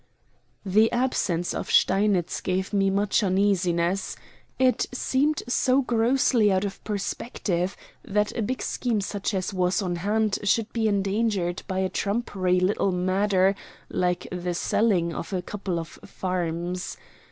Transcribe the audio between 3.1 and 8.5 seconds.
uneasiness. It seemed so grossly out of perspective that a